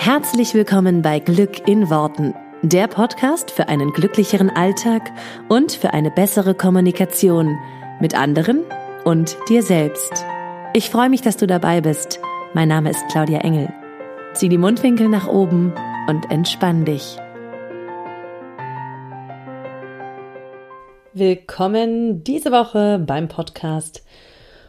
[0.00, 5.10] Herzlich willkommen bei Glück in Worten, der Podcast für einen glücklicheren Alltag
[5.48, 7.58] und für eine bessere Kommunikation
[8.00, 8.62] mit anderen
[9.04, 10.24] und dir selbst.
[10.72, 12.20] Ich freue mich, dass du dabei bist.
[12.54, 13.74] Mein Name ist Claudia Engel.
[14.34, 15.74] Zieh die Mundwinkel nach oben
[16.08, 17.18] und entspann dich.
[21.12, 24.04] Willkommen diese Woche beim Podcast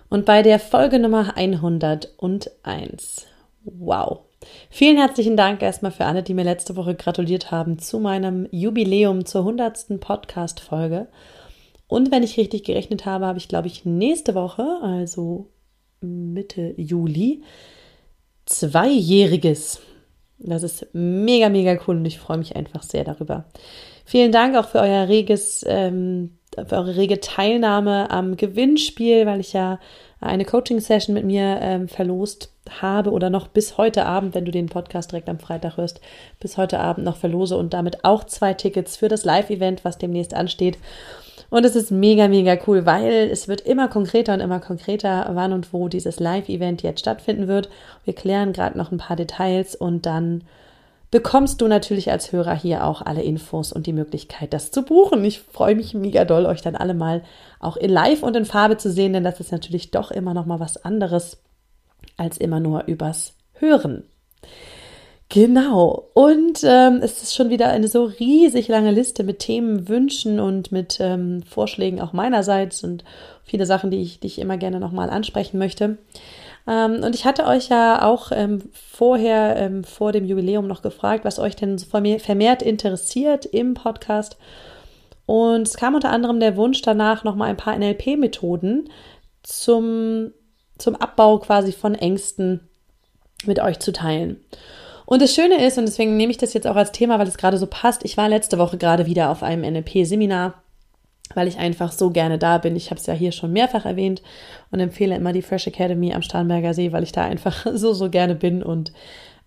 [0.10, 3.28] und bei der Folge Nummer 101.
[3.64, 4.29] Wow.
[4.70, 9.26] Vielen herzlichen Dank erstmal für alle, die mir letzte Woche gratuliert haben zu meinem Jubiläum
[9.26, 10.00] zur 100.
[10.00, 11.08] Podcast-Folge.
[11.88, 15.48] Und wenn ich richtig gerechnet habe, habe ich, glaube ich, nächste Woche, also
[16.02, 17.44] Mitte Juli,
[18.46, 19.82] zweijähriges.
[20.38, 23.46] Das ist mega, mega cool und ich freue mich einfach sehr darüber.
[24.06, 29.54] Vielen Dank auch für euer reges, ähm, für eure rege Teilnahme am Gewinnspiel, weil ich
[29.54, 29.80] ja
[30.22, 34.68] eine Coaching-Session mit mir ähm, verlost habe oder noch bis heute Abend, wenn du den
[34.68, 36.02] Podcast direkt am Freitag hörst,
[36.40, 40.34] bis heute Abend noch verlose und damit auch zwei Tickets für das Live-Event, was demnächst
[40.34, 40.78] ansteht.
[41.50, 45.54] Und es ist mega, mega cool, weil es wird immer konkreter und immer konkreter, wann
[45.54, 47.70] und wo dieses Live-Event jetzt stattfinden wird.
[48.06, 50.44] Wir klären gerade noch ein paar Details und dann
[51.12, 55.24] bekommst du natürlich als Hörer hier auch alle Infos und die Möglichkeit, das zu buchen.
[55.26, 57.24] Ich freue mich mega doll, euch dann alle mal
[57.60, 60.46] auch in Live und in Farbe zu sehen, denn das ist natürlich doch immer noch
[60.46, 61.42] mal was anderes
[62.18, 64.04] als immer nur übers Hören.
[65.30, 66.10] Genau.
[66.16, 70.72] Und ähm, es ist schon wieder eine so riesig lange Liste mit Themen, Wünschen und
[70.72, 73.04] mit ähm, Vorschlägen auch meinerseits und
[73.44, 76.00] viele Sachen, die ich, die ich immer gerne nochmal ansprechen möchte.
[76.68, 81.26] Ähm, und ich hatte euch ja auch ähm, vorher, ähm, vor dem Jubiläum noch gefragt,
[81.26, 84.38] was euch denn vermehrt interessiert im Podcast.
[85.28, 88.90] Und es kam unter anderem der Wunsch danach, nochmal ein paar NLP-Methoden
[89.44, 90.32] zum,
[90.80, 92.62] zum Abbau quasi von Ängsten
[93.46, 94.38] mit euch zu teilen.
[95.06, 97.38] Und das Schöne ist, und deswegen nehme ich das jetzt auch als Thema, weil es
[97.38, 100.62] gerade so passt, ich war letzte Woche gerade wieder auf einem NLP-Seminar,
[101.34, 102.76] weil ich einfach so gerne da bin.
[102.76, 104.22] Ich habe es ja hier schon mehrfach erwähnt
[104.72, 108.10] und empfehle immer die Fresh Academy am Starnberger See, weil ich da einfach so, so
[108.10, 108.92] gerne bin und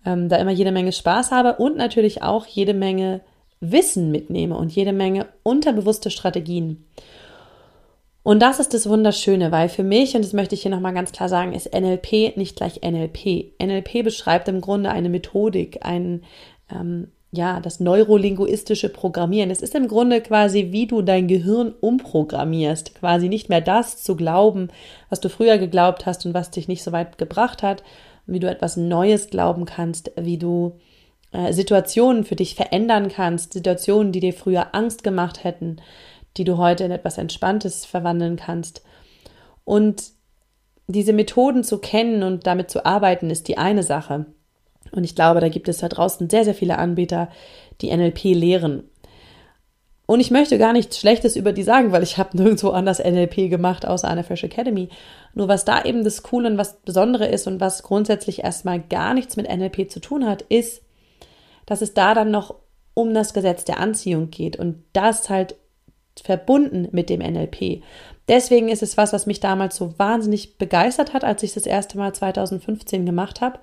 [0.05, 3.21] ähm, da immer jede Menge Spaß habe und natürlich auch jede Menge
[3.61, 6.85] Wissen mitnehme und jede Menge unterbewusste Strategien.
[8.23, 11.11] Und das ist das Wunderschöne, weil für mich, und das möchte ich hier nochmal ganz
[11.11, 13.53] klar sagen, ist NLP nicht gleich NLP.
[13.61, 16.23] NLP beschreibt im Grunde eine Methodik, ein,
[16.71, 19.51] ähm, ja, das neurolinguistische Programmieren.
[19.51, 24.15] Es ist im Grunde quasi, wie du dein Gehirn umprogrammierst, quasi nicht mehr das zu
[24.15, 24.69] glauben,
[25.09, 27.83] was du früher geglaubt hast und was dich nicht so weit gebracht hat,
[28.25, 30.79] wie du etwas Neues glauben kannst, wie du
[31.33, 35.77] äh, Situationen für dich verändern kannst, Situationen, die dir früher Angst gemacht hätten,
[36.37, 38.83] die du heute in etwas Entspanntes verwandeln kannst.
[39.63, 40.03] Und
[40.87, 44.25] diese Methoden zu kennen und damit zu arbeiten, ist die eine Sache.
[44.91, 47.29] Und ich glaube, da gibt es da draußen sehr, sehr viele Anbieter,
[47.81, 48.83] die NLP lehren.
[50.05, 53.49] Und ich möchte gar nichts Schlechtes über die sagen, weil ich habe nirgendwo anders NLP
[53.49, 54.89] gemacht, außer einer Fresh Academy.
[55.33, 59.13] Nur was da eben das Coole und was Besondere ist und was grundsätzlich erstmal gar
[59.13, 60.83] nichts mit NLP zu tun hat, ist,
[61.65, 62.55] dass es da dann noch
[62.93, 65.55] um das Gesetz der Anziehung geht und das halt
[66.21, 67.81] verbunden mit dem NLP.
[68.27, 71.97] Deswegen ist es was, was mich damals so wahnsinnig begeistert hat, als ich das erste
[71.97, 73.59] Mal 2015 gemacht habe.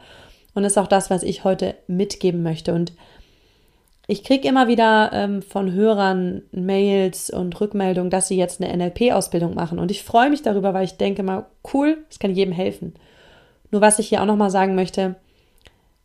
[0.55, 2.75] Und ist auch das, was ich heute mitgeben möchte.
[2.75, 2.93] Und
[4.09, 9.55] ich kriege immer wieder ähm, von Hörern Mails und Rückmeldungen, dass sie jetzt eine NLP-Ausbildung
[9.55, 9.79] machen.
[9.79, 12.95] Und ich freue mich darüber, weil ich denke mal, cool, es kann jedem helfen.
[13.71, 15.15] Nur was ich hier auch nochmal sagen möchte,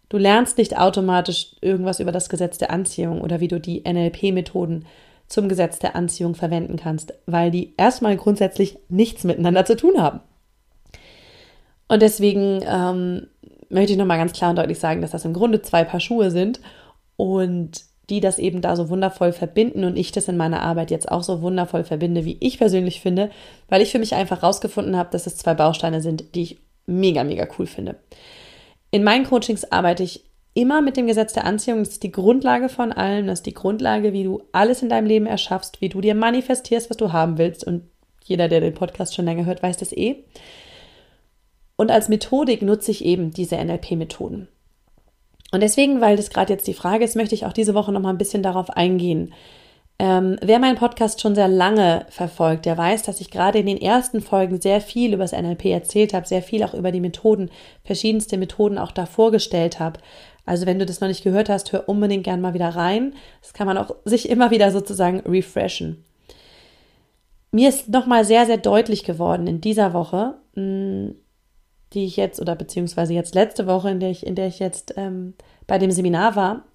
[0.09, 4.85] du lernst nicht automatisch irgendwas über das Gesetz der Anziehung oder wie du die NLP-Methoden
[5.27, 10.21] zum Gesetz der Anziehung verwenden kannst, weil die erstmal grundsätzlich nichts miteinander zu tun haben.
[11.87, 13.27] Und deswegen ähm,
[13.69, 16.31] möchte ich nochmal ganz klar und deutlich sagen, dass das im Grunde zwei Paar Schuhe
[16.31, 16.59] sind
[17.17, 21.11] und die das eben da so wundervoll verbinden und ich das in meiner Arbeit jetzt
[21.11, 23.31] auch so wundervoll verbinde, wie ich persönlich finde,
[23.67, 27.23] weil ich für mich einfach rausgefunden habe, dass es zwei Bausteine sind, die ich mega,
[27.23, 27.95] mega cool finde.
[28.91, 30.23] In meinen Coachings arbeite ich
[30.55, 31.79] immer mit dem Gesetz der Anziehung.
[31.79, 33.27] Das ist die Grundlage von allem.
[33.27, 36.89] Das ist die Grundlage, wie du alles in deinem Leben erschaffst, wie du dir manifestierst,
[36.89, 37.63] was du haben willst.
[37.63, 37.83] Und
[38.23, 40.23] jeder, der den Podcast schon länger hört, weiß das eh.
[41.75, 44.47] Und als Methodik nutze ich eben diese NLP-Methoden.
[45.51, 48.01] Und deswegen, weil das gerade jetzt die Frage ist, möchte ich auch diese Woche noch
[48.01, 49.33] mal ein bisschen darauf eingehen.
[49.97, 53.79] Ähm, wer meinen Podcast schon sehr lange verfolgt, der weiß, dass ich gerade in den
[53.79, 57.49] ersten Folgen sehr viel über das NLP erzählt habe, sehr viel auch über die Methoden,
[57.83, 59.99] verschiedenste Methoden auch da vorgestellt habe.
[60.45, 63.13] Also wenn du das noch nicht gehört hast, hör unbedingt gern mal wieder rein.
[63.41, 66.03] Das kann man auch sich immer wieder sozusagen refreshen.
[67.51, 73.13] Mir ist nochmal sehr, sehr deutlich geworden in dieser Woche, die ich jetzt, oder beziehungsweise
[73.13, 75.33] jetzt letzte Woche, in der ich, in der ich jetzt ähm,
[75.65, 76.65] bei dem Seminar war,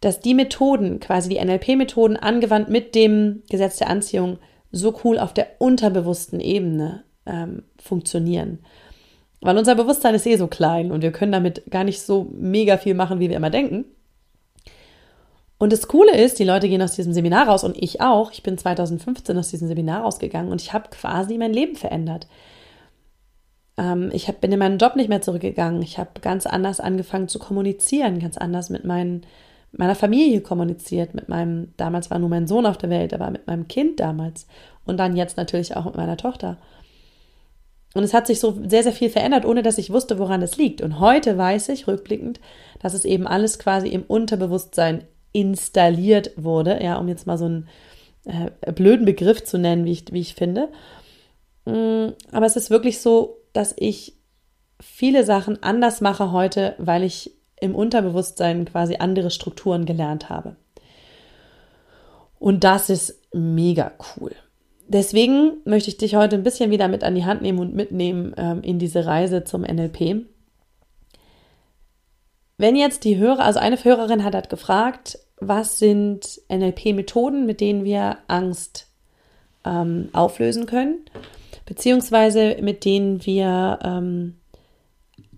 [0.00, 4.38] dass die Methoden, quasi die NLP-Methoden angewandt mit dem Gesetz der Anziehung,
[4.70, 8.60] so cool auf der unterbewussten Ebene ähm, funktionieren.
[9.40, 12.76] Weil unser Bewusstsein ist eh so klein und wir können damit gar nicht so mega
[12.76, 13.84] viel machen, wie wir immer denken.
[15.58, 18.30] Und das Coole ist, die Leute gehen aus diesem Seminar raus und ich auch.
[18.32, 22.28] Ich bin 2015 aus diesem Seminar rausgegangen und ich habe quasi mein Leben verändert.
[23.76, 25.82] Ähm, ich hab, bin in meinen Job nicht mehr zurückgegangen.
[25.82, 29.26] Ich habe ganz anders angefangen zu kommunizieren, ganz anders mit meinen,
[29.72, 33.48] meiner Familie kommuniziert, mit meinem, damals war nur mein Sohn auf der Welt, aber mit
[33.48, 34.46] meinem Kind damals
[34.84, 36.56] und dann jetzt natürlich auch mit meiner Tochter.
[37.94, 40.56] Und es hat sich so sehr, sehr viel verändert, ohne dass ich wusste, woran es
[40.56, 40.82] liegt.
[40.82, 42.40] Und heute weiß ich rückblickend,
[42.80, 47.68] dass es eben alles quasi im Unterbewusstsein installiert wurde, ja, um jetzt mal so einen
[48.24, 50.68] äh, blöden Begriff zu nennen, wie ich, wie ich finde.
[51.64, 54.14] Mm, aber es ist wirklich so, dass ich
[54.80, 60.56] viele Sachen anders mache heute, weil ich im Unterbewusstsein quasi andere Strukturen gelernt habe.
[62.38, 64.32] Und das ist mega cool.
[64.88, 68.34] Deswegen möchte ich dich heute ein bisschen wieder mit an die Hand nehmen und mitnehmen
[68.38, 70.24] ähm, in diese Reise zum NLP.
[72.56, 77.84] Wenn jetzt die Hörer, also eine Hörerin hat halt gefragt, was sind NLP-Methoden, mit denen
[77.84, 78.88] wir Angst
[79.64, 81.04] ähm, auflösen können,
[81.66, 84.38] beziehungsweise mit denen wir ähm,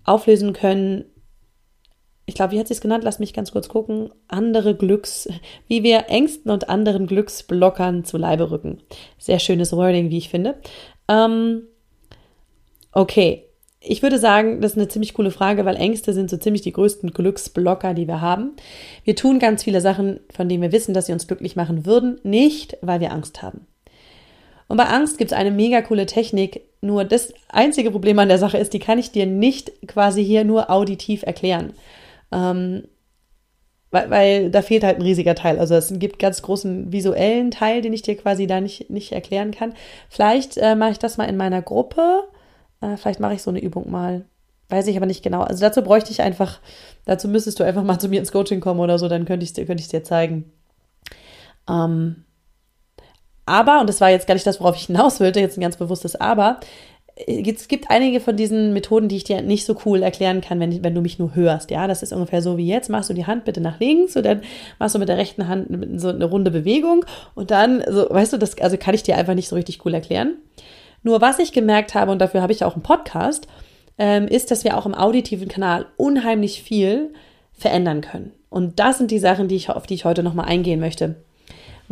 [0.05, 1.03] auflösen können,
[2.31, 3.03] ich glaube, wie hat sie es genannt?
[3.03, 4.09] Lass mich ganz kurz gucken.
[4.29, 5.27] Andere Glücks,
[5.67, 8.81] wie wir Ängsten und anderen Glücksblockern zu Leibe rücken.
[9.17, 10.55] Sehr schönes Wording, wie ich finde.
[11.09, 11.63] Ähm,
[12.93, 13.43] okay,
[13.81, 16.71] ich würde sagen, das ist eine ziemlich coole Frage, weil Ängste sind so ziemlich die
[16.71, 18.53] größten Glücksblocker, die wir haben.
[19.03, 22.17] Wir tun ganz viele Sachen, von denen wir wissen, dass sie uns glücklich machen würden,
[22.23, 23.67] nicht, weil wir Angst haben.
[24.69, 26.61] Und bei Angst gibt es eine mega coole Technik.
[26.79, 30.45] Nur das einzige Problem an der Sache ist, die kann ich dir nicht quasi hier
[30.45, 31.73] nur auditiv erklären.
[32.31, 32.87] Ähm,
[33.89, 35.59] weil, weil da fehlt halt ein riesiger Teil.
[35.59, 39.51] Also es gibt ganz großen visuellen Teil, den ich dir quasi da nicht, nicht erklären
[39.51, 39.73] kann.
[40.09, 42.23] Vielleicht äh, mache ich das mal in meiner Gruppe
[42.81, 44.25] äh, vielleicht mache ich so eine Übung mal.
[44.69, 45.41] Weiß ich aber nicht genau.
[45.41, 46.59] Also dazu bräuchte ich einfach,
[47.05, 49.51] dazu müsstest du einfach mal zu mir ins Coaching kommen oder so, dann könnte ich
[49.51, 50.51] es dir, könnte dir zeigen.
[51.69, 52.23] Ähm,
[53.45, 55.77] aber, und das war jetzt gar nicht das, worauf ich hinaus wollte, jetzt ein ganz
[55.77, 56.59] bewusstes Aber,
[57.15, 60.83] es gibt einige von diesen Methoden, die ich dir nicht so cool erklären kann, wenn,
[60.83, 61.69] wenn du mich nur hörst.
[61.71, 62.89] Ja, das ist ungefähr so wie jetzt.
[62.89, 64.41] Machst du die Hand bitte nach links und dann
[64.79, 65.67] machst du mit der rechten Hand
[65.99, 67.05] so eine runde Bewegung
[67.35, 69.93] und dann, so, weißt du, das also kann ich dir einfach nicht so richtig cool
[69.93, 70.37] erklären.
[71.03, 73.47] Nur was ich gemerkt habe, und dafür habe ich auch einen Podcast,
[73.97, 77.13] ähm, ist, dass wir auch im auditiven Kanal unheimlich viel
[77.53, 78.31] verändern können.
[78.49, 81.15] Und das sind die Sachen, die ich, auf die ich heute nochmal eingehen möchte.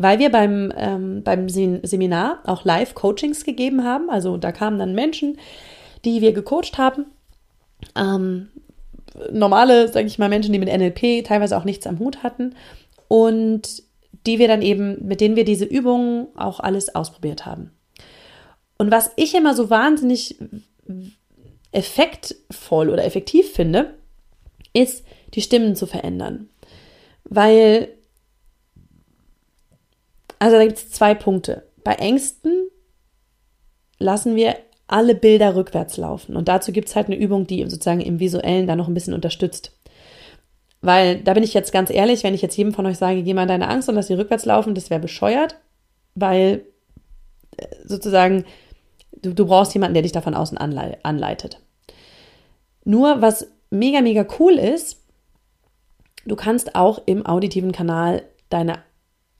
[0.01, 4.09] Weil wir beim, ähm, beim Seminar auch Live-Coachings gegeben haben.
[4.09, 5.37] Also da kamen dann Menschen,
[6.05, 7.05] die wir gecoacht haben.
[7.95, 8.49] Ähm,
[9.31, 12.55] normale, sage ich mal, Menschen, die mit NLP teilweise auch nichts am Hut hatten.
[13.07, 13.83] Und
[14.25, 17.71] die wir dann eben, mit denen wir diese Übungen auch alles ausprobiert haben.
[18.77, 20.37] Und was ich immer so wahnsinnig
[21.71, 23.93] effektvoll oder effektiv finde,
[24.73, 26.49] ist, die Stimmen zu verändern.
[27.23, 27.89] Weil,
[30.39, 31.67] also da gibt es zwei Punkte.
[31.83, 32.69] Bei Ängsten
[33.99, 34.55] lassen wir
[34.87, 36.35] alle Bilder rückwärts laufen.
[36.35, 39.13] Und dazu gibt es halt eine Übung, die sozusagen im Visuellen da noch ein bisschen
[39.13, 39.77] unterstützt.
[40.81, 43.33] Weil da bin ich jetzt ganz ehrlich, wenn ich jetzt jedem von euch sage, geh
[43.33, 45.57] mal deine Angst und lass sie rückwärts laufen, das wäre bescheuert,
[46.15, 46.65] weil
[47.57, 48.45] äh, sozusagen
[49.21, 51.61] Du, du brauchst jemanden, der dich davon außen anleitet.
[52.85, 55.03] Nur was mega, mega cool ist,
[56.25, 58.79] du kannst auch im auditiven Kanal deine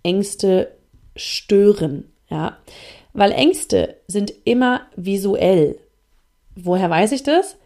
[0.03, 0.77] Ängste
[1.19, 2.57] stören, ja,
[3.13, 5.79] weil Ängste sind immer visuell.
[6.55, 7.57] Woher weiß ich das?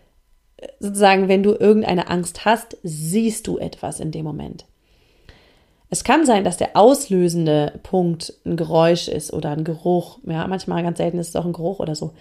[0.79, 4.65] Sozusagen, wenn du irgendeine Angst hast, siehst du etwas in dem Moment.
[5.89, 10.17] Es kann sein, dass der auslösende Punkt ein Geräusch ist oder ein Geruch.
[10.25, 12.13] Ja, manchmal ganz selten ist es auch ein Geruch oder so.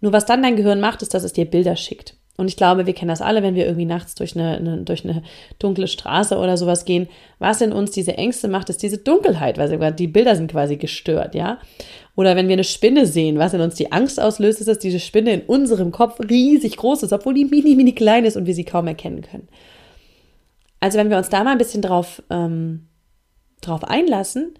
[0.00, 2.14] Nur was dann dein Gehirn macht, ist, dass es dir Bilder schickt.
[2.38, 5.04] Und ich glaube, wir kennen das alle, wenn wir irgendwie nachts durch eine, eine, durch
[5.04, 5.22] eine
[5.58, 7.08] dunkle Straße oder sowas gehen.
[7.40, 11.34] Was in uns diese Ängste macht, ist diese Dunkelheit, weil die Bilder sind quasi gestört,
[11.34, 11.58] ja.
[12.14, 15.00] Oder wenn wir eine Spinne sehen, was in uns die Angst auslöst, ist, dass diese
[15.00, 18.54] Spinne in unserem Kopf riesig groß ist, obwohl die mini, mini klein ist und wir
[18.54, 19.48] sie kaum erkennen können.
[20.80, 22.86] Also wenn wir uns da mal ein bisschen drauf ähm,
[23.60, 24.54] drauf einlassen,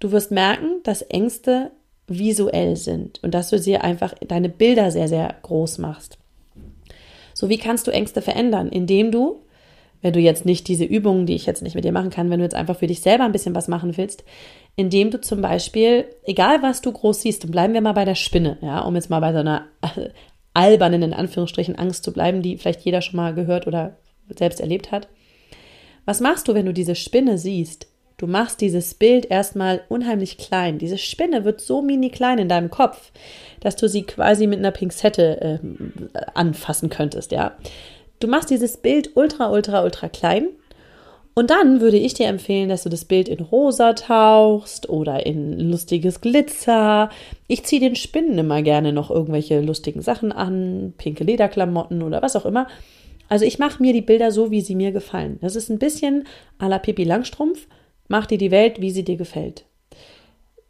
[0.00, 1.70] du wirst merken, dass Ängste
[2.08, 6.18] visuell sind und dass du sie einfach deine Bilder sehr, sehr groß machst.
[7.42, 8.68] So, wie kannst du Ängste verändern?
[8.68, 9.40] Indem du,
[10.00, 12.38] wenn du jetzt nicht diese Übungen, die ich jetzt nicht mit dir machen kann, wenn
[12.38, 14.22] du jetzt einfach für dich selber ein bisschen was machen willst,
[14.76, 18.14] indem du zum Beispiel, egal was du groß siehst, und bleiben wir mal bei der
[18.14, 19.66] Spinne, ja, um jetzt mal bei so einer
[20.54, 23.96] albernen, in Anführungsstrichen, Angst zu bleiben, die vielleicht jeder schon mal gehört oder
[24.28, 25.08] selbst erlebt hat.
[26.04, 27.88] Was machst du, wenn du diese Spinne siehst?
[28.22, 30.78] Du machst dieses Bild erstmal unheimlich klein.
[30.78, 33.10] Diese Spinne wird so mini klein in deinem Kopf,
[33.58, 37.56] dass du sie quasi mit einer Pinzette äh, anfassen könntest, ja.
[38.20, 40.50] Du machst dieses Bild ultra, ultra, ultra klein.
[41.34, 45.58] Und dann würde ich dir empfehlen, dass du das Bild in rosa tauchst oder in
[45.58, 47.10] lustiges Glitzer.
[47.48, 52.36] Ich ziehe den Spinnen immer gerne noch irgendwelche lustigen Sachen an, pinke Lederklamotten oder was
[52.36, 52.68] auch immer.
[53.28, 55.38] Also ich mache mir die Bilder so, wie sie mir gefallen.
[55.40, 56.28] Das ist ein bisschen
[56.60, 57.66] à la Pippi Langstrumpf.
[58.12, 59.64] Mach dir die Welt, wie sie dir gefällt.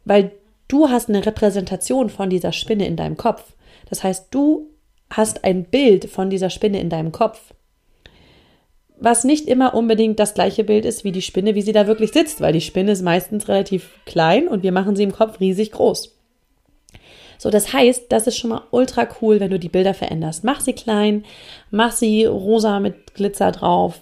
[0.05, 0.31] Weil
[0.69, 3.51] du hast eine Repräsentation von dieser Spinne in deinem Kopf.
[3.89, 4.69] Das heißt, du
[5.09, 7.53] hast ein Bild von dieser Spinne in deinem Kopf.
[8.97, 12.13] Was nicht immer unbedingt das gleiche Bild ist wie die Spinne, wie sie da wirklich
[12.13, 15.73] sitzt, weil die Spinne ist meistens relativ klein und wir machen sie im Kopf riesig
[15.73, 16.15] groß.
[17.37, 20.45] So, das heißt, das ist schon mal ultra cool, wenn du die Bilder veränderst.
[20.45, 21.25] Mach sie klein,
[21.71, 24.01] mach sie rosa mit Glitzer drauf.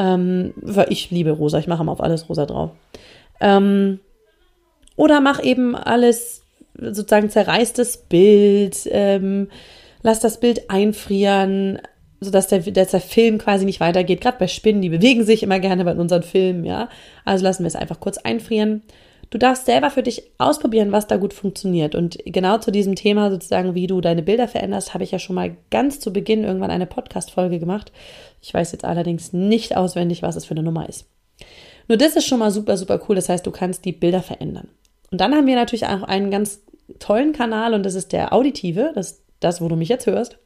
[0.00, 0.54] Ähm,
[0.88, 2.70] ich liebe rosa, ich mache immer auf alles rosa drauf.
[3.38, 4.00] Ähm,
[4.96, 6.42] oder mach eben alles
[6.74, 8.78] sozusagen zerreißtes Bild.
[8.86, 9.48] Ähm,
[10.02, 11.80] lass das Bild einfrieren,
[12.20, 14.22] sodass der, dass der Film quasi nicht weitergeht.
[14.22, 16.88] Gerade bei Spinnen, die bewegen sich immer gerne bei unseren Filmen, ja.
[17.26, 18.82] Also lassen wir es einfach kurz einfrieren.
[19.30, 21.94] Du darfst selber für dich ausprobieren, was da gut funktioniert.
[21.94, 25.36] Und genau zu diesem Thema sozusagen, wie du deine Bilder veränderst, habe ich ja schon
[25.36, 27.92] mal ganz zu Beginn irgendwann eine Podcast-Folge gemacht.
[28.42, 31.06] Ich weiß jetzt allerdings nicht auswendig, was es für eine Nummer ist.
[31.86, 33.14] Nur das ist schon mal super, super cool.
[33.14, 34.68] Das heißt, du kannst die Bilder verändern.
[35.12, 36.62] Und dann haben wir natürlich auch einen ganz
[36.98, 38.90] tollen Kanal und das ist der auditive.
[38.96, 40.38] Das ist das, wo du mich jetzt hörst.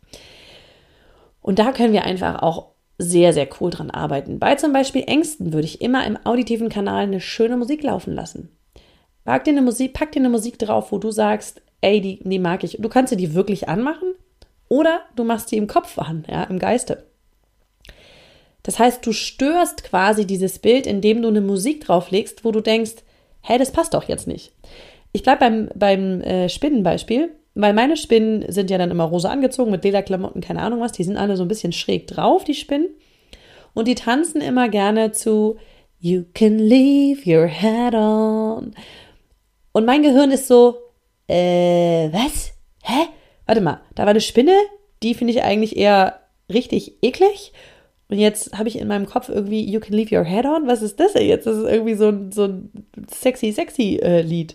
[1.40, 4.38] Und da können wir einfach auch sehr, sehr cool dran arbeiten.
[4.38, 8.53] Bei zum Beispiel Ängsten würde ich immer im auditiven Kanal eine schöne Musik laufen lassen.
[9.24, 12.38] Pack dir eine Musik, pack dir eine Musik drauf, wo du sagst, ey, die, die
[12.38, 12.78] mag ich.
[12.80, 14.14] Du kannst sie die wirklich anmachen
[14.68, 17.04] oder du machst sie im Kopf an, ja, im Geiste.
[18.62, 23.04] Das heißt, du störst quasi dieses Bild, indem du eine Musik drauflegst, wo du denkst,
[23.42, 24.52] hä, das passt doch jetzt nicht.
[25.12, 29.70] Ich bleibe beim, beim äh, Spinnenbeispiel, weil meine Spinnen sind ja dann immer rosa angezogen
[29.70, 30.92] mit Lederklamotten, keine Ahnung was.
[30.92, 32.88] Die sind alle so ein bisschen schräg drauf, die Spinnen.
[33.74, 35.56] Und die tanzen immer gerne zu
[36.00, 38.74] You can leave your head on.
[39.74, 40.76] Und mein Gehirn ist so,
[41.26, 42.52] äh, was?
[42.84, 43.08] Hä?
[43.44, 44.54] Warte mal, da war eine Spinne,
[45.02, 47.52] die finde ich eigentlich eher richtig eklig.
[48.08, 50.68] Und jetzt habe ich in meinem Kopf irgendwie You can leave your head on.
[50.68, 51.46] Was ist das denn jetzt?
[51.46, 52.70] Das ist irgendwie so ein, so ein
[53.10, 54.54] sexy, sexy äh, Lied.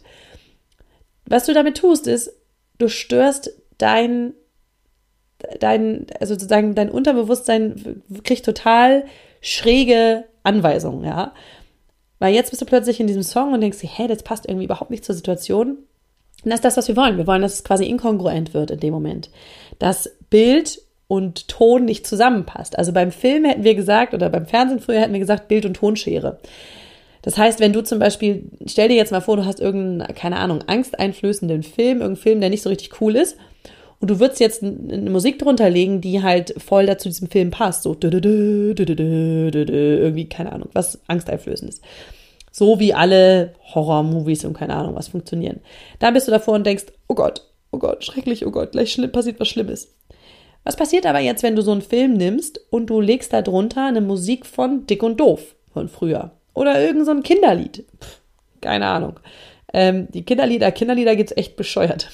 [1.25, 2.31] Was du damit tust, ist,
[2.77, 4.33] du störst dein,
[5.59, 9.05] dein, also sozusagen dein Unterbewusstsein kriegt total
[9.41, 11.33] schräge Anweisungen, ja.
[12.19, 14.91] Weil jetzt bist du plötzlich in diesem Song und denkst, hey, das passt irgendwie überhaupt
[14.91, 15.77] nicht zur Situation.
[16.43, 17.17] Und das ist das, was wir wollen.
[17.17, 19.29] Wir wollen, dass es quasi inkongruent wird in dem Moment.
[19.79, 22.77] Dass Bild und Ton nicht zusammenpasst.
[22.77, 25.75] Also beim Film hätten wir gesagt, oder beim Fernsehen früher hätten wir gesagt, Bild- und
[25.75, 26.39] Tonschere.
[27.21, 30.38] Das heißt, wenn du zum Beispiel, stell dir jetzt mal vor, du hast irgendeinen, keine
[30.38, 33.38] Ahnung, angsteinflößenden Film, irgendeinen Film, der nicht so richtig cool ist,
[34.01, 37.84] und du würdest jetzt eine Musik drunter legen, die halt voll dazu diesem Film passt.
[37.84, 41.84] So irgendwie, keine Ahnung, was angsteinflößend ist.
[42.51, 45.60] So wie alle Horror-Movies und keine Ahnung was funktionieren.
[46.00, 49.39] Da bist du davor und denkst, oh Gott, oh Gott, schrecklich, oh Gott, gleich passiert
[49.39, 49.94] was Schlimmes.
[50.63, 53.86] Was passiert aber jetzt, wenn du so einen Film nimmst und du legst da drunter
[53.86, 56.32] eine Musik von Dick und Doof von früher?
[56.53, 57.86] Oder irgend so ein Kinderlied?
[58.01, 58.22] Pff,
[58.62, 59.20] keine Ahnung.
[59.74, 62.10] Ähm, die Kinderlieder, Kinderlieder geht's echt bescheuert.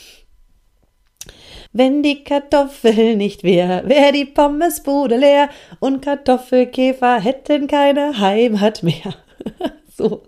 [1.78, 5.50] Wenn die Kartoffel nicht wär, wär die Pommesbude leer
[5.82, 9.14] und Kartoffelkäfer hätten keine Heimat mehr.
[9.94, 10.24] so,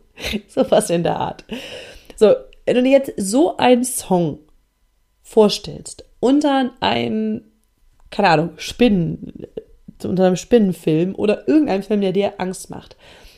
[0.50, 1.46] so was in der Art.
[2.18, 2.34] So,
[2.66, 4.40] wenn du dir jetzt so einen Song
[5.24, 7.46] vorstellst, unter einem,
[8.10, 9.48] keine Ahnung, Spinnen,
[10.04, 12.98] unter einem Spinnenfilm oder irgendeinem Film, der dir Angst macht,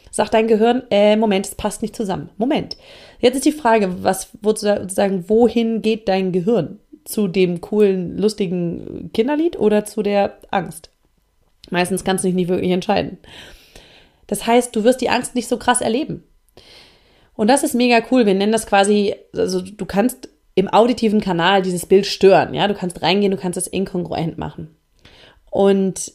[0.10, 2.32] sagt dein Gehirn, äh, Moment, es passt nicht zusammen.
[2.38, 2.76] Moment.
[3.20, 6.80] Jetzt ist die Frage, was sozusagen, wohin geht dein Gehirn?
[7.10, 10.90] Zu dem coolen, lustigen Kinderlied oder zu der Angst.
[11.70, 13.18] Meistens kannst du dich nicht wirklich entscheiden.
[14.28, 16.24] Das heißt, du wirst die Angst nicht so krass erleben.
[17.36, 18.26] Und das ist mega cool.
[18.26, 22.54] Wir nennen das quasi, also du kannst im auditiven Kanal dieses Bild stören.
[22.54, 24.76] Ja, du kannst reingehen, du kannst es inkongruent machen.
[25.50, 26.12] Und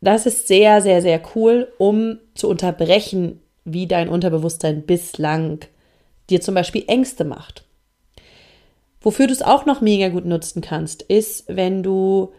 [0.00, 5.60] das ist sehr, sehr, sehr cool, um zu unterbrechen, wie dein Unterbewusstsein bislang
[6.30, 7.64] dir zum Beispiel Ängste macht.
[9.02, 12.32] Wofür du es auch noch mega gut nutzen kannst, ist, wenn du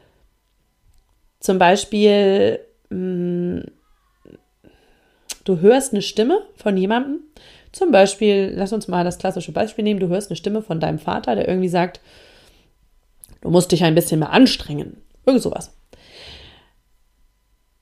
[1.40, 3.64] zum Beispiel mh, mm,
[5.44, 7.20] du hörst eine Stimme von jemandem.
[7.72, 11.00] Zum Beispiel, lass uns mal das klassische Beispiel nehmen, du hörst eine Stimme von deinem
[11.00, 12.02] Vater, der irgendwie sagt,
[13.42, 15.02] du musst dich ein bisschen mehr anstrengen.
[15.26, 15.76] Irgend sowas.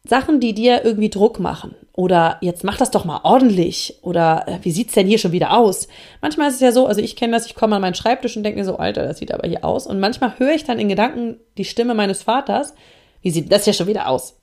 [0.04, 1.76] Sachen, die dir irgendwie Druck machen.
[1.94, 3.98] Oder jetzt mach das doch mal ordentlich.
[4.02, 5.88] Oder äh, wie sieht's denn hier schon wieder aus?
[6.22, 8.44] Manchmal ist es ja so, also ich kenne das, ich komme an meinen Schreibtisch und
[8.44, 9.88] denke mir so, Alter, das sieht aber hier aus.
[9.88, 12.74] Und manchmal höre ich dann in Gedanken die Stimme meines Vaters,
[13.22, 14.38] wie sieht das hier schon wieder aus?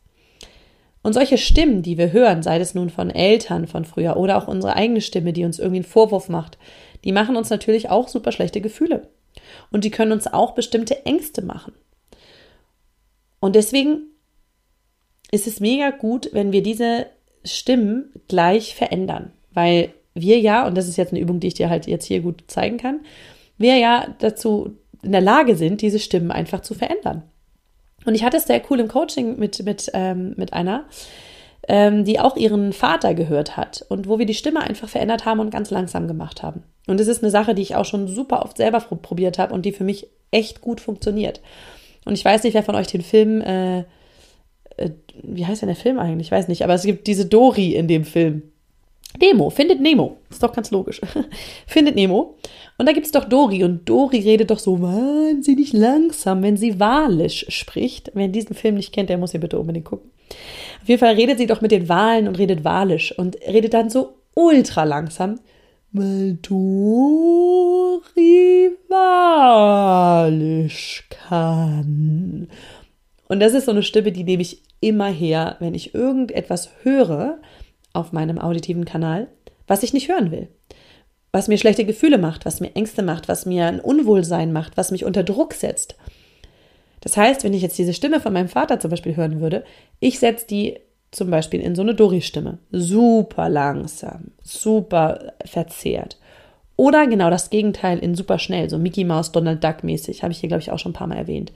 [1.03, 4.49] Und solche Stimmen, die wir hören, sei es nun von Eltern von früher oder auch
[4.49, 6.59] unsere eigene Stimme, die uns irgendwie einen Vorwurf macht,
[7.05, 9.09] die machen uns natürlich auch super schlechte Gefühle.
[9.71, 11.73] Und die können uns auch bestimmte Ängste machen.
[13.41, 14.03] Und deswegen
[15.31, 17.07] ist es mega gut, wenn wir diese
[17.57, 21.71] Stimmen gleich verändern, weil wir ja, und das ist jetzt eine Übung, die ich dir
[21.71, 23.01] halt jetzt hier gut zeigen kann,
[23.57, 27.23] wir ja dazu in der Lage sind, diese Stimmen einfach zu verändern.
[28.05, 30.85] Und ich hatte es sehr cool im Coaching mit, mit, ähm, mit einer,
[31.69, 35.41] ähm, die auch ihren Vater gehört hat und wo wir die Stimme einfach verändert haben
[35.41, 36.63] und ganz langsam gemacht haben.
[36.87, 39.67] Und das ist eine Sache, die ich auch schon super oft selber probiert habe und
[39.67, 41.41] die für mich echt gut funktioniert.
[42.05, 43.85] Und ich weiß nicht, wer von euch den Film äh,
[44.79, 44.91] äh,
[45.23, 46.29] wie heißt denn der Film eigentlich?
[46.29, 48.43] Ich weiß nicht, aber es gibt diese Dori in dem Film.
[49.21, 50.19] Nemo, findet Nemo.
[50.31, 51.01] Ist doch ganz logisch.
[51.67, 52.37] findet Nemo.
[52.77, 53.65] Und da gibt es doch Dori.
[53.65, 58.13] Und Dori redet doch so wahnsinnig langsam, wenn sie Walisch spricht.
[58.15, 60.11] Wer diesen Film nicht kennt, der muss hier bitte unbedingt gucken.
[60.83, 63.91] Auf jeden Fall redet sie doch mit den Walen und redet Walisch und redet dann
[63.91, 65.41] so ultra langsam.
[65.91, 66.69] Weil Dori
[68.89, 70.29] Walisch
[71.09, 72.49] kann.
[73.29, 77.39] Und das ist so eine Stimme, die nehme ich immer her, wenn ich irgendetwas höre
[77.93, 79.29] auf meinem auditiven Kanal,
[79.67, 80.49] was ich nicht hören will.
[81.31, 84.91] Was mir schlechte Gefühle macht, was mir Ängste macht, was mir ein Unwohlsein macht, was
[84.91, 85.97] mich unter Druck setzt.
[87.01, 89.65] Das heißt, wenn ich jetzt diese Stimme von meinem Vater zum Beispiel hören würde,
[90.01, 90.79] ich setze die
[91.11, 92.59] zum Beispiel in so eine Dori-Stimme.
[92.71, 96.19] Super langsam, super verzerrt.
[96.77, 100.39] Oder genau das Gegenteil in super schnell, so Mickey Mouse, Donald Duck mäßig, habe ich
[100.39, 101.53] hier, glaube ich, auch schon ein paar Mal erwähnt.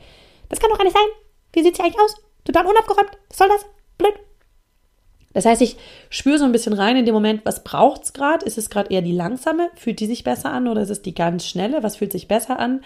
[0.48, 1.21] Das kann doch gar nicht sein.
[1.52, 2.16] Wie sieht sie eigentlich aus?
[2.44, 3.10] Total unabgeräumt.
[3.28, 3.64] Was soll das?
[3.98, 4.14] Blöd.
[5.32, 5.76] Das heißt, ich
[6.10, 8.44] spüre so ein bisschen rein in dem Moment, was braucht es gerade?
[8.44, 9.70] Ist es gerade eher die langsame?
[9.76, 11.82] Fühlt die sich besser an oder ist es die ganz schnelle?
[11.82, 12.82] Was fühlt sich besser an?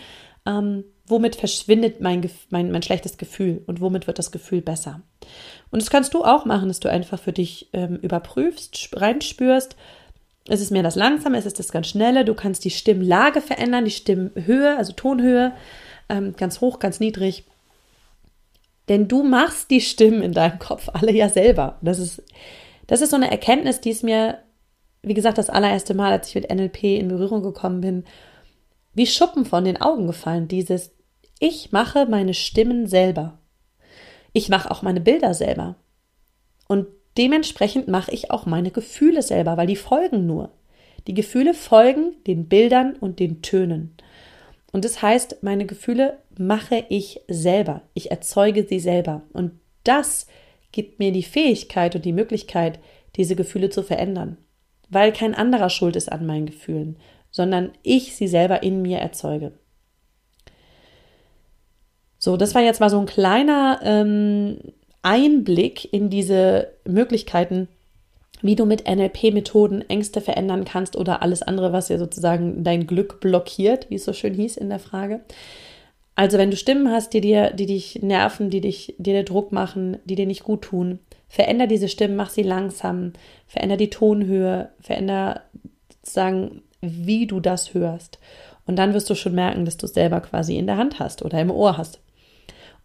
[0.46, 5.00] Ähm, womit verschwindet mein, mein, mein schlechtes Gefühl und womit wird das Gefühl besser?
[5.70, 9.76] Und das kannst du auch machen, dass du einfach für dich ähm, überprüfst, reinspürst.
[10.48, 11.38] Ist es mehr das Langsame?
[11.38, 12.24] Ist es das ganz Schnelle?
[12.24, 15.52] Du kannst die Stimmlage verändern, die Stimmhöhe, also Tonhöhe,
[16.08, 17.44] ähm, ganz hoch, ganz niedrig.
[18.88, 21.78] Denn du machst die Stimmen in deinem Kopf alle ja selber.
[21.82, 22.22] Das ist,
[22.86, 24.38] das ist so eine Erkenntnis, die ist mir,
[25.02, 28.04] wie gesagt, das allererste Mal, als ich mit NLP in Berührung gekommen bin,
[28.94, 30.48] wie Schuppen von den Augen gefallen.
[30.48, 30.92] Dieses,
[31.38, 33.38] ich mache meine Stimmen selber.
[34.32, 35.76] Ich mache auch meine Bilder selber.
[36.68, 40.50] Und dementsprechend mache ich auch meine Gefühle selber, weil die folgen nur.
[41.06, 43.96] Die Gefühle folgen den Bildern und den Tönen.
[44.76, 47.80] Und das heißt, meine Gefühle mache ich selber.
[47.94, 49.22] Ich erzeuge sie selber.
[49.32, 49.52] Und
[49.84, 50.26] das
[50.70, 52.78] gibt mir die Fähigkeit und die Möglichkeit,
[53.16, 54.36] diese Gefühle zu verändern.
[54.90, 56.98] Weil kein anderer schuld ist an meinen Gefühlen,
[57.30, 59.52] sondern ich sie selber in mir erzeuge.
[62.18, 64.58] So, das war jetzt mal so ein kleiner ähm,
[65.00, 67.68] Einblick in diese Möglichkeiten,
[68.42, 73.20] wie du mit NLP-Methoden Ängste verändern kannst oder alles andere, was dir sozusagen dein Glück
[73.20, 75.20] blockiert, wie es so schön hieß in der Frage.
[76.14, 79.52] Also wenn du Stimmen hast, die dir, die dich nerven, die dich, die dir Druck
[79.52, 83.12] machen, die dir nicht gut tun, veränder diese Stimmen, mach sie langsam,
[83.46, 85.42] veränder die Tonhöhe, veränder
[86.02, 88.18] sozusagen, wie du das hörst.
[88.66, 91.22] Und dann wirst du schon merken, dass du es selber quasi in der Hand hast
[91.22, 92.00] oder im Ohr hast.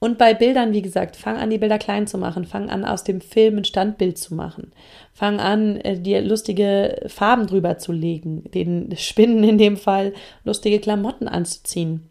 [0.04, 2.46] Und bei Bildern, wie gesagt, fang an, die Bilder klein zu machen.
[2.46, 4.74] Fang an, aus dem Film ein Standbild zu machen.
[5.14, 10.80] Fang an, äh, dir lustige Farben drüber zu legen, den Spinnen in dem Fall lustige
[10.80, 12.10] Klamotten anzuziehen.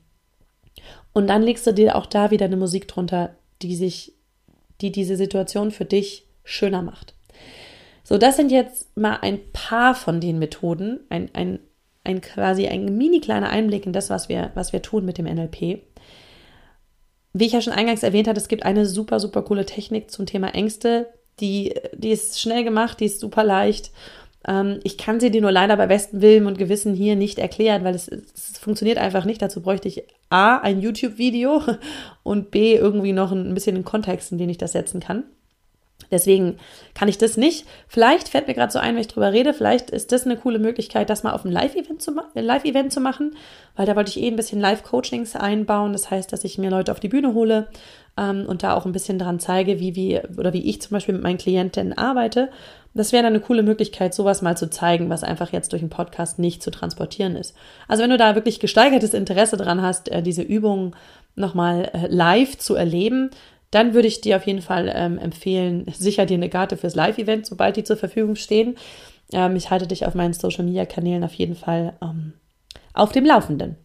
[1.12, 4.12] Und dann legst du dir auch da wieder eine Musik drunter, die sich,
[4.80, 7.14] die diese Situation für dich schöner macht.
[8.04, 11.58] So, das sind jetzt mal ein paar von den Methoden, ein, ein,
[12.04, 15.26] ein quasi ein mini kleiner Einblick in das, was wir, was wir tun mit dem
[15.26, 15.89] NLP
[17.32, 20.26] wie ich ja schon eingangs erwähnt hatte, es gibt eine super, super coole Technik zum
[20.26, 21.08] Thema Ängste.
[21.40, 23.92] Die, die ist schnell gemacht, die ist super leicht.
[24.46, 27.84] Ähm, ich kann sie dir nur leider bei bestem Willen und Gewissen hier nicht erklären,
[27.84, 29.40] weil es, es funktioniert einfach nicht.
[29.40, 31.62] Dazu bräuchte ich A, ein YouTube-Video
[32.22, 35.24] und B, irgendwie noch ein bisschen den Kontext, in den ich das setzen kann.
[36.10, 36.56] Deswegen
[36.94, 37.66] kann ich das nicht.
[37.86, 40.58] Vielleicht fällt mir gerade so ein, wenn ich drüber rede, vielleicht ist das eine coole
[40.58, 43.36] Möglichkeit, das mal auf ein Live-Event zu, Live zu machen,
[43.76, 45.92] weil da wollte ich eh ein bisschen Live-Coachings einbauen.
[45.92, 47.68] Das heißt, dass ich mir Leute auf die Bühne hole
[48.16, 51.14] ähm, und da auch ein bisschen dran zeige, wie, wie, oder wie ich zum Beispiel
[51.14, 52.50] mit meinen Klientinnen arbeite.
[52.92, 55.90] Das wäre dann eine coole Möglichkeit, sowas mal zu zeigen, was einfach jetzt durch einen
[55.90, 57.54] Podcast nicht zu transportieren ist.
[57.86, 60.96] Also wenn du da wirklich gesteigertes Interesse dran hast, äh, diese Übungen
[61.36, 63.30] nochmal äh, live zu erleben,
[63.70, 67.46] dann würde ich dir auf jeden Fall ähm, empfehlen, sicher dir eine Karte fürs Live-Event,
[67.46, 68.76] sobald die zur Verfügung stehen.
[69.32, 72.34] Ähm, ich halte dich auf meinen Social-Media-Kanälen auf jeden Fall ähm,
[72.92, 73.76] auf dem Laufenden.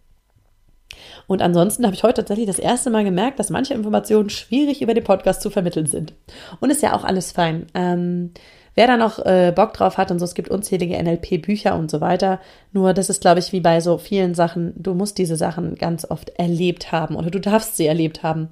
[1.27, 4.93] Und ansonsten habe ich heute tatsächlich das erste Mal gemerkt, dass manche Informationen schwierig über
[4.93, 6.13] den Podcast zu vermitteln sind.
[6.59, 7.67] Und ist ja auch alles fein.
[7.73, 8.31] Ähm,
[8.75, 12.01] wer da noch äh, Bock drauf hat und so, es gibt unzählige NLP-Bücher und so
[12.01, 12.39] weiter.
[12.71, 16.09] Nur das ist, glaube ich, wie bei so vielen Sachen, du musst diese Sachen ganz
[16.09, 18.49] oft erlebt haben oder du darfst sie erlebt haben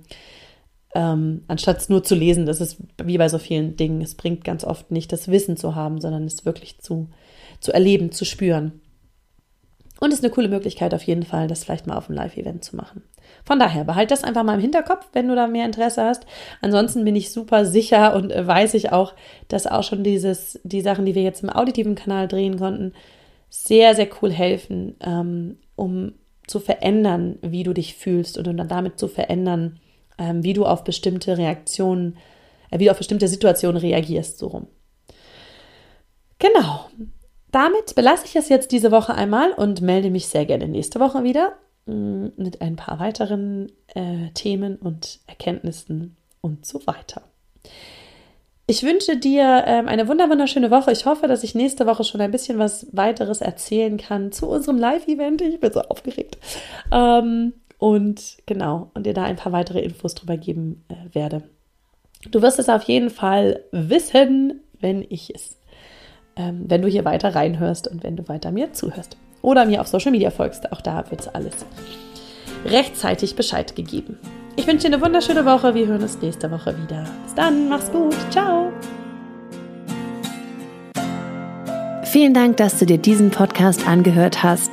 [0.95, 2.45] ähm, anstatt es nur zu lesen.
[2.45, 4.01] Das ist wie bei so vielen Dingen.
[4.01, 7.09] Es bringt ganz oft nicht das Wissen zu haben, sondern es wirklich zu,
[7.59, 8.81] zu erleben, zu spüren.
[9.99, 12.63] Und es ist eine coole Möglichkeit auf jeden Fall, das vielleicht mal auf einem Live-Event
[12.63, 13.03] zu machen.
[13.45, 16.25] Von daher, behalt das einfach mal im Hinterkopf, wenn du da mehr Interesse hast.
[16.61, 19.13] Ansonsten bin ich super sicher und äh, weiß ich auch,
[19.47, 22.93] dass auch schon dieses, die Sachen, die wir jetzt im auditiven Kanal drehen konnten,
[23.49, 26.13] sehr, sehr cool helfen, ähm, um
[26.47, 29.79] zu verändern, wie du dich fühlst und dann damit zu verändern,
[30.17, 32.17] ähm, wie du auf bestimmte Reaktionen,
[32.71, 34.67] äh, wie du auf bestimmte Situationen reagierst, so rum.
[36.39, 36.87] Genau.
[37.51, 41.23] Damit belasse ich es jetzt diese Woche einmal und melde mich sehr gerne nächste Woche
[41.23, 41.53] wieder
[41.85, 47.21] mm, mit ein paar weiteren äh, Themen und Erkenntnissen und so weiter.
[48.65, 50.91] Ich wünsche dir ähm, eine wunderschöne Woche.
[50.91, 54.77] Ich hoffe, dass ich nächste Woche schon ein bisschen was weiteres erzählen kann zu unserem
[54.77, 55.41] Live-Event.
[55.41, 56.37] Ich bin so aufgeregt.
[56.91, 61.43] Ähm, und genau, und dir da ein paar weitere Infos drüber geben äh, werde.
[62.31, 65.57] Du wirst es auf jeden Fall wissen, wenn ich es,
[66.37, 69.17] ähm, wenn du hier weiter reinhörst und wenn du weiter mir zuhörst.
[69.41, 70.71] Oder mir auf Social Media folgst.
[70.71, 71.65] Auch da wird es alles
[72.63, 74.17] rechtzeitig Bescheid gegeben.
[74.55, 75.75] Ich wünsche dir eine wunderschöne Woche.
[75.75, 77.03] Wir hören uns nächste Woche wieder.
[77.25, 78.15] Bis dann, mach's gut.
[78.29, 78.71] Ciao.
[82.05, 84.72] Vielen Dank, dass du dir diesen Podcast angehört hast.